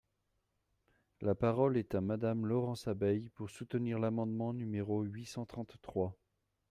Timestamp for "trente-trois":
5.45-6.17